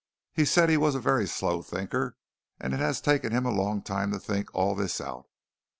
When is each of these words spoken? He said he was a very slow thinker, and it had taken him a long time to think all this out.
He 0.33 0.45
said 0.45 0.67
he 0.69 0.77
was 0.77 0.95
a 0.95 0.99
very 0.99 1.27
slow 1.27 1.61
thinker, 1.61 2.17
and 2.59 2.73
it 2.73 2.79
had 2.79 2.95
taken 3.03 3.31
him 3.31 3.45
a 3.45 3.51
long 3.51 3.83
time 3.83 4.09
to 4.13 4.19
think 4.19 4.49
all 4.51 4.73
this 4.73 4.99
out. 4.99 5.27